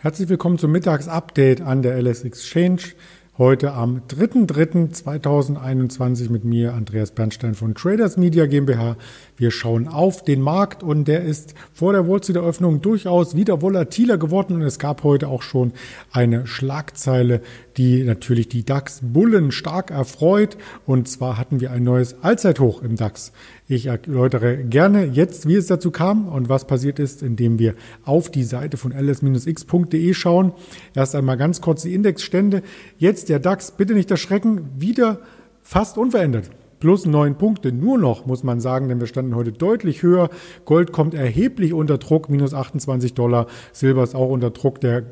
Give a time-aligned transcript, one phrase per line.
[0.00, 2.82] Herzlich willkommen zum Mittagsupdate an der LS Exchange.
[3.36, 8.96] Heute am 3.3.2021 mit mir, Andreas Bernstein von Traders Media GmbH.
[9.38, 13.62] Wir schauen auf den Markt und der ist vor der Wall Street Eröffnung durchaus wieder
[13.62, 15.72] volatiler geworden und es gab heute auch schon
[16.10, 17.40] eine Schlagzeile,
[17.76, 23.30] die natürlich die DAX-Bullen stark erfreut und zwar hatten wir ein neues Allzeithoch im DAX.
[23.68, 28.32] Ich erläutere gerne jetzt, wie es dazu kam und was passiert ist, indem wir auf
[28.32, 30.52] die Seite von ls-x.de schauen.
[30.96, 32.64] Erst einmal ganz kurz die Indexstände.
[32.98, 35.20] Jetzt der DAX, bitte nicht erschrecken, wieder
[35.62, 40.02] fast unverändert plus neun Punkte nur noch, muss man sagen, denn wir standen heute deutlich
[40.02, 40.30] höher.
[40.64, 43.46] Gold kommt erheblich unter Druck, minus 28 Dollar.
[43.72, 44.80] Silber ist auch unter Druck.
[44.80, 45.04] Der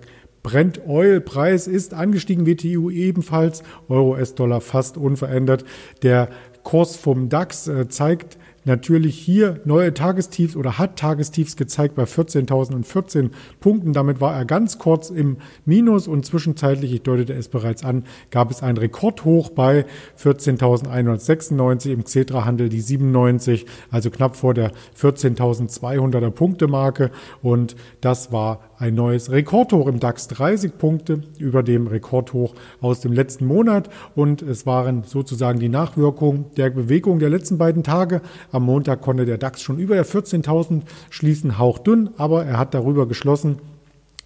[0.42, 5.64] Brent Oil Preis ist angestiegen, WTU ebenfalls, Euro US-Dollar fast unverändert.
[6.02, 6.28] Der
[6.62, 13.30] Kurs vom DAX äh, zeigt natürlich hier neue Tagestiefs oder hat Tagestiefs gezeigt bei 14.014
[13.60, 13.92] Punkten.
[13.92, 18.50] Damit war er ganz kurz im Minus und zwischenzeitlich, ich deutete es bereits an, gab
[18.50, 19.86] es ein Rekordhoch bei
[20.20, 27.10] 14.196 im Xetra-Handel, die 97, also knapp vor der 14.200er Punkte Marke
[27.42, 33.12] und das war ein neues Rekordhoch im DAX, 30 Punkte über dem Rekordhoch aus dem
[33.12, 38.20] letzten Monat und es waren sozusagen die Nachwirkungen der Bewegung der letzten beiden Tage.
[38.52, 43.06] Am Montag konnte der DAX schon über der 14.000 schließen, hauchdünn, aber er hat darüber
[43.06, 43.58] geschlossen.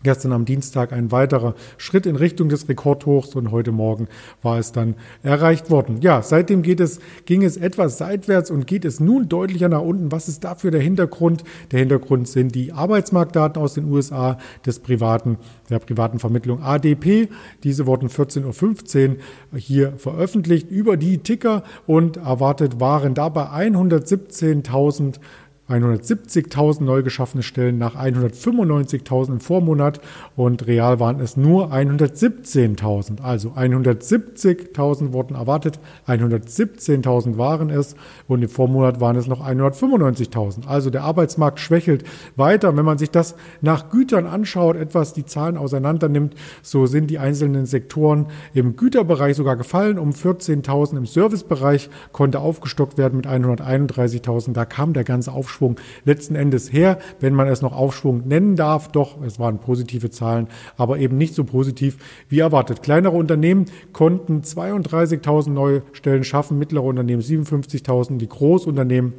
[0.03, 4.09] Gestern am Dienstag ein weiterer Schritt in Richtung des Rekordhochs und heute Morgen
[4.41, 6.01] war es dann erreicht worden.
[6.01, 10.11] Ja, seitdem geht es, ging es etwas seitwärts und geht es nun deutlicher nach unten.
[10.11, 11.45] Was ist dafür der Hintergrund?
[11.71, 15.37] Der Hintergrund sind die Arbeitsmarktdaten aus den USA des privaten,
[15.69, 17.29] der privaten Vermittlung ADP.
[17.63, 19.17] Diese wurden 14.15
[19.53, 25.17] Uhr hier veröffentlicht über die Ticker und erwartet waren dabei 117.000
[25.71, 30.01] 170.000 neu geschaffene Stellen nach 195.000 im Vormonat
[30.35, 33.23] und real waren es nur 117.000.
[33.23, 35.79] Also 170.000 wurden erwartet,
[36.09, 37.95] 117.000 waren es
[38.27, 40.67] und im Vormonat waren es noch 195.000.
[40.67, 42.05] Also der Arbeitsmarkt schwächelt
[42.37, 42.77] weiter.
[42.77, 47.19] Wenn man sich das nach Gütern anschaut, etwas die Zahlen auseinander nimmt, so sind die
[47.19, 49.99] einzelnen Sektoren im Güterbereich sogar gefallen.
[49.99, 54.53] Um 14.000 im Servicebereich konnte aufgestockt werden mit 131.000.
[54.53, 58.57] Da kam der ganze Aufschwung Aufschwung letzten Endes her, wenn man es noch Aufschwung nennen
[58.57, 58.89] darf.
[58.89, 61.99] Doch, es waren positive Zahlen, aber eben nicht so positiv
[62.29, 62.83] wie erwartet.
[62.83, 69.13] Kleinere Unternehmen konnten 32.000 neue Stellen schaffen, mittlere Unternehmen 57.000, die Großunternehmen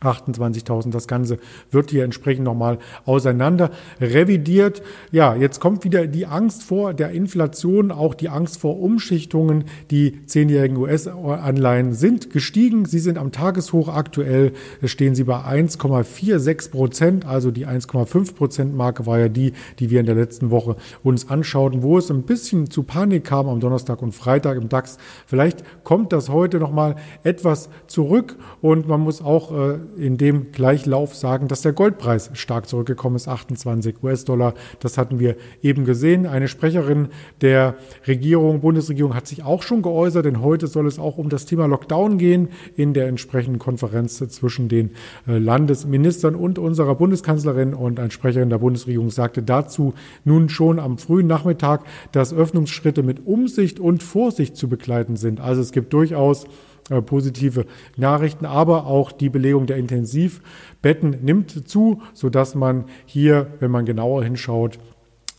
[0.00, 0.90] 28.000.
[0.90, 1.38] Das Ganze
[1.70, 3.70] wird hier entsprechend nochmal auseinander
[4.00, 4.82] revidiert.
[5.10, 9.64] Ja, jetzt kommt wieder die Angst vor der Inflation, auch die Angst vor Umschichtungen.
[9.90, 12.84] Die zehnjährigen US-Anleihen sind gestiegen.
[12.84, 14.52] Sie sind am Tageshoch aktuell,
[14.84, 17.26] stehen sie bei 1,46 Prozent.
[17.26, 21.28] Also die 1,5 Prozent Marke war ja die, die wir in der letzten Woche uns
[21.28, 24.98] anschauten, wo es ein bisschen zu Panik kam am Donnerstag und Freitag im DAX.
[25.26, 31.14] Vielleicht kommt das heute nochmal etwas zurück und man muss auch äh, in dem Gleichlauf
[31.14, 34.54] sagen, dass der Goldpreis stark zurückgekommen ist, 28 US-Dollar.
[34.80, 36.26] Das hatten wir eben gesehen.
[36.26, 37.08] Eine Sprecherin
[37.40, 37.76] der
[38.06, 41.66] Regierung, Bundesregierung hat sich auch schon geäußert, denn heute soll es auch um das Thema
[41.66, 44.90] Lockdown gehen in der entsprechenden Konferenz zwischen den
[45.26, 47.74] äh, Landesministern und unserer Bundeskanzlerin.
[47.74, 49.94] Und ein Sprecherin der Bundesregierung sagte dazu
[50.24, 55.40] nun schon am frühen Nachmittag, dass Öffnungsschritte mit Umsicht und Vorsicht zu begleiten sind.
[55.40, 56.46] Also es gibt durchaus
[56.90, 57.66] äh, positive
[57.96, 64.24] Nachrichten, aber auch die Belegung der Intensivbetten nimmt zu, sodass man hier, wenn man genauer
[64.24, 64.78] hinschaut,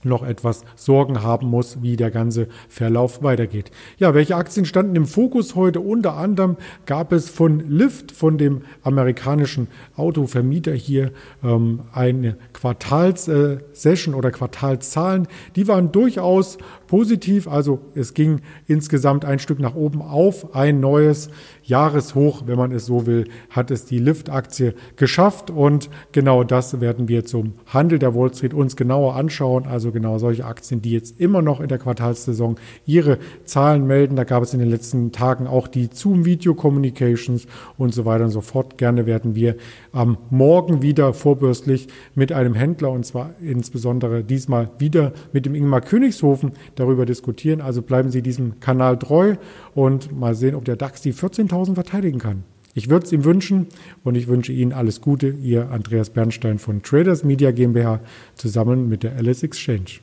[0.04, 3.72] noch etwas Sorgen haben muss, wie der ganze Verlauf weitergeht.
[3.98, 5.82] Ja, welche Aktien standen im Fokus heute?
[5.82, 11.12] Unter anderem gab es von Lyft, von dem amerikanischen Autovermieter hier,
[11.44, 15.28] ähm, eine Quartalssession oder Quartalszahlen.
[15.56, 16.58] Die waren durchaus
[16.90, 17.47] positiv.
[17.47, 20.56] Also es ging insgesamt ein Stück nach oben auf.
[20.56, 21.29] Ein neues
[21.64, 25.52] Jahreshoch, wenn man es so will, hat es die Lyft-Aktie geschafft.
[25.52, 29.68] Und genau das werden wir zum Handel der Wall Street uns genauer anschauen.
[29.90, 34.16] Also genau solche Aktien, die jetzt immer noch in der Quartalssaison ihre Zahlen melden.
[34.16, 38.26] Da gab es in den letzten Tagen auch die Zoom Video Communications und so weiter
[38.26, 38.78] und so fort.
[38.78, 39.56] Gerne werden wir
[39.91, 45.82] am Morgen wieder vorbürstlich mit einem Händler und zwar insbesondere diesmal wieder mit dem Ingmar
[45.82, 47.59] Königshofen darüber diskutieren.
[47.59, 49.38] Also bleiben Sie diesem Kanal treu
[49.74, 52.44] und mal sehen, ob der DAX die 14.000 verteidigen kann.
[52.79, 53.67] Ich würde es ihm wünschen
[54.05, 55.28] und ich wünsche Ihnen alles Gute.
[55.28, 57.99] Ihr Andreas Bernstein von Traders Media GmbH
[58.35, 59.99] zusammen mit der Alice Exchange.